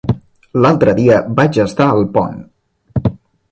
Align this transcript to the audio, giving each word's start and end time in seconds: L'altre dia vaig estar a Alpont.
L'altre 0.65 0.95
dia 0.99 1.19
vaig 1.41 1.61
estar 1.65 1.89
a 1.89 1.99
Alpont. 2.01 2.43